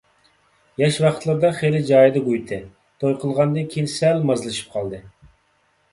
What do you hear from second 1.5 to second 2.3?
خېلى جايىدا